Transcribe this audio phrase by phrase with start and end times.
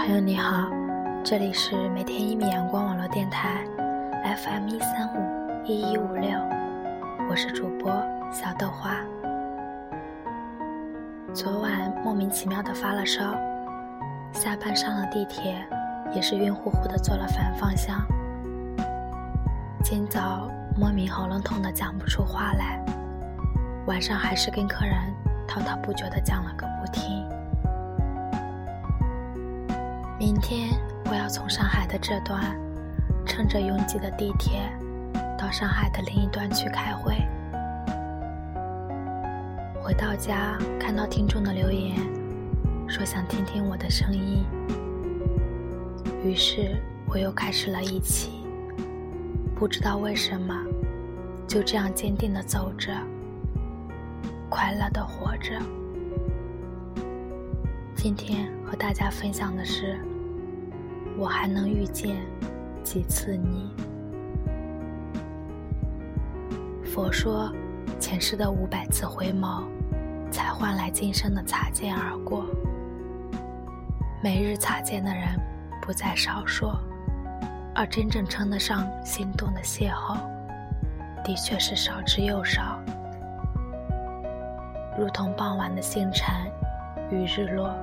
[0.00, 0.66] 朋友你好，
[1.22, 3.62] 这里是每天一米阳光网络电台
[4.34, 6.30] ，FM 一三五一一五六，
[7.28, 7.92] 我是主播
[8.32, 8.96] 小豆花。
[11.34, 13.34] 昨晚莫名其妙的发了烧，
[14.32, 15.62] 下班上了地铁，
[16.14, 18.00] 也是晕乎乎的坐了反方向。
[19.84, 22.82] 今早莫名喉咙痛的讲不出话来，
[23.86, 24.94] 晚上还是跟客人
[25.46, 27.22] 滔滔不绝的讲了个不停。
[30.20, 32.54] 明天我要从上海的这端，
[33.24, 34.70] 乘着拥挤的地铁，
[35.38, 37.14] 到上海的另一端去开会。
[39.82, 41.96] 回到家，看到听众的留言，
[42.86, 44.44] 说想听听我的声音，
[46.22, 48.44] 于是我又开始了一期。
[49.56, 50.54] 不知道为什么，
[51.48, 52.92] 就这样坚定的走着，
[54.50, 55.58] 快乐的活着。
[57.96, 59.98] 今天和大家分享的是，
[61.20, 62.16] 我还能遇见
[62.82, 63.70] 几次你？
[66.82, 67.52] 佛说，
[67.98, 69.62] 前世的五百次回眸。
[70.30, 72.46] 才换来今生的擦肩而过。
[74.22, 75.24] 每日擦肩的人
[75.82, 76.70] 不在少数，
[77.74, 80.16] 而真正称得上心动的邂逅，
[81.24, 82.80] 的确是少之又少。
[84.96, 86.32] 如同傍晚的星辰
[87.10, 87.74] 与日落，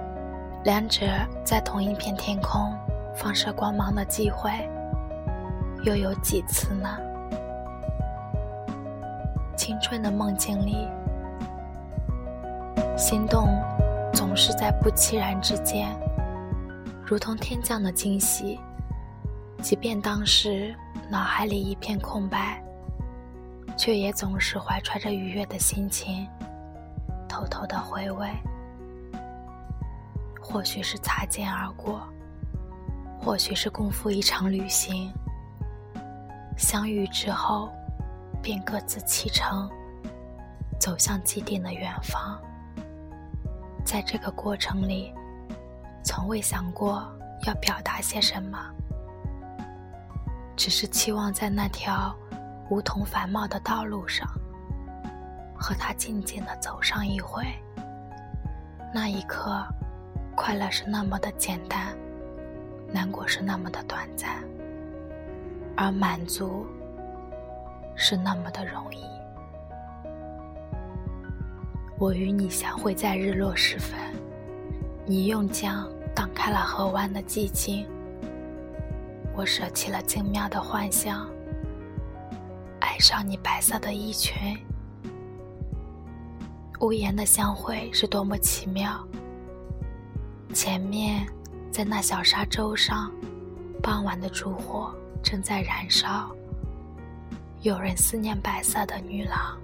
[0.64, 1.06] 两者
[1.44, 2.74] 在同一片天空
[3.18, 4.52] 放射光芒的机会，
[5.84, 6.88] 又有几次呢？
[9.58, 10.88] 青春的梦境里。
[12.96, 13.50] 心动
[14.14, 15.90] 总是在不期然之间，
[17.04, 18.60] 如同天降的惊喜。
[19.64, 20.76] 即便当时
[21.10, 22.64] 脑海里一片空白，
[23.76, 26.28] 却也总是怀揣着愉悦的心情，
[27.28, 28.30] 偷偷的回味。
[30.40, 32.02] 或许是擦肩而过，
[33.20, 35.12] 或许是共赴一场旅行。
[36.58, 37.70] 相遇之后，
[38.42, 39.70] 便各自启程，
[40.80, 42.40] 走向既定的远方。
[43.86, 45.14] 在这个过程里，
[46.04, 47.08] 从未想过
[47.46, 48.58] 要表达些什么，
[50.56, 52.16] 只是期望在那条
[52.70, 54.28] 梧桐繁茂的道路上，
[55.56, 57.46] 和他静静的走上一回。
[58.94, 59.64] 那一刻，
[60.36, 61.96] 快乐是那么的简单，
[62.92, 64.44] 难过是那么的短暂，
[65.76, 66.66] 而满足
[67.96, 69.04] 是那么的容易。
[72.00, 74.00] 我与你相会在日落时分，
[75.06, 77.88] 你用桨挡开了河湾的寂静。
[79.36, 81.28] 我舍弃了精妙的幻想，
[82.80, 84.58] 爱上你白色的衣裙。
[86.80, 89.04] 无言的相会是多么奇妙。
[90.54, 91.28] 前面，
[91.78, 93.12] 在那小沙洲上，
[93.84, 96.36] 傍晚的烛火正在燃烧。
[97.62, 99.56] 有人思念白色的女郎。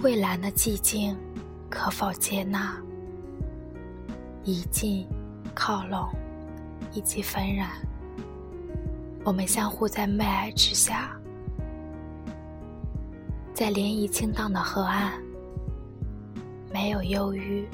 [0.00, 1.16] 蔚蓝的寂静，
[1.70, 2.76] 可否接纳？
[4.44, 5.08] 一近
[5.54, 6.06] 靠拢，
[6.92, 7.70] 以及纷然，
[9.24, 11.18] 我们相互在媚爱之下，
[13.54, 15.12] 在涟漪轻荡的河岸，
[16.70, 17.66] 没有忧郁，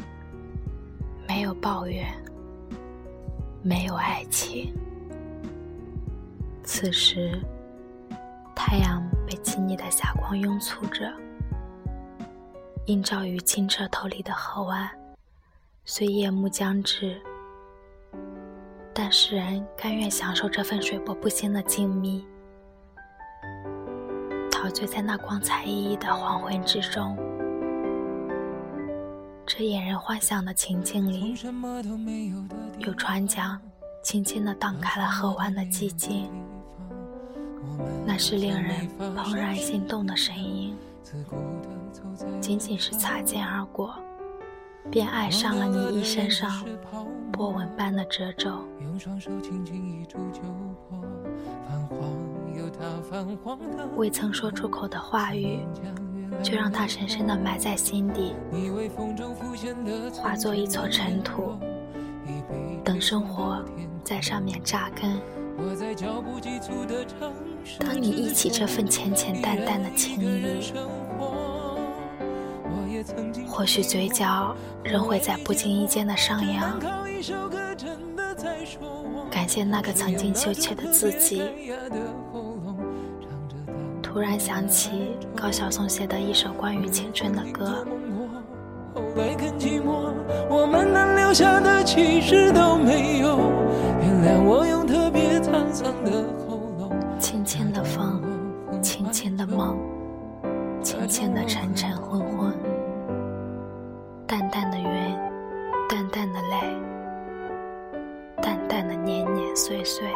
[1.27, 2.07] 没有抱怨，
[3.63, 4.75] 没有爱情。
[6.65, 7.41] 此时，
[8.55, 11.13] 太阳被亲昵的霞光拥簇着。
[12.87, 14.91] 映照于清澈透丽的河湾，
[15.85, 17.23] 虽夜幕将至，
[18.93, 22.25] 但世人甘愿享受这份水波不兴的静谧，
[24.51, 27.17] 陶醉在那光彩熠熠的黄昏之中。
[29.55, 31.35] 这引人幻想的情境里，
[32.79, 33.61] 有船桨
[34.03, 36.31] 轻轻地荡开了河湾的寂静，
[38.07, 40.75] 那是令人怦然心动的声音。
[42.41, 43.95] 仅仅是擦肩而过，
[44.91, 46.65] 便爱上了你衣衫上
[47.31, 48.59] 波纹般的褶皱。
[53.97, 55.61] 未曾说出口的话语，
[56.41, 58.35] 就让它深深地埋在心底，
[60.23, 61.59] 化作一撮尘土，
[62.85, 63.65] 等生活
[64.05, 65.21] 在上面扎根。
[67.79, 70.73] 当你忆起这份浅浅淡淡的情谊。
[73.49, 76.79] 或许嘴角仍会在不经意间的上扬。
[79.29, 81.43] 感谢那个曾经羞怯的自己。
[84.13, 87.83] 突然想起高晓松写的一首关于青春的歌。
[91.17, 93.39] 留下的其实都没有。
[94.03, 96.11] 原谅我用特别沧桑的
[96.47, 96.93] 喉咙。
[97.19, 98.23] 轻轻的风，
[98.83, 99.79] 轻轻的梦，
[100.83, 102.53] 轻轻的沉沉昏昏，
[104.27, 105.19] 淡淡的云，
[105.89, 106.77] 淡淡的泪，
[108.43, 110.07] 淡淡的年年岁岁。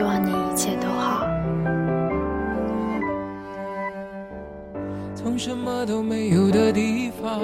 [0.00, 1.26] 希望你一切都好。
[5.14, 7.38] 从什么都没有的地方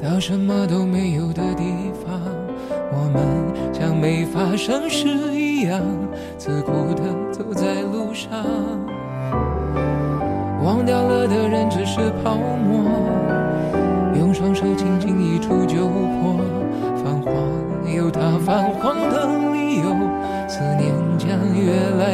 [0.00, 2.20] 到什么都没有的地方，
[2.92, 5.82] 我们像没发生事一样，
[6.38, 7.02] 自顾地
[7.32, 8.30] 走在路上。
[10.62, 12.92] 忘掉了的人只是泡沫，
[14.16, 16.38] 用双手轻轻一触就破。
[16.94, 19.53] 泛黄有它泛黄的，